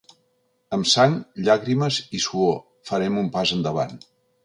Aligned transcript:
Amb 0.77 0.89
sang, 0.93 1.13
llàgrimes 1.47 2.01
i 2.21 2.25
suor, 2.27 2.59
farem 2.93 3.25
un 3.27 3.33
pas 3.39 3.57
endavant. 3.61 3.99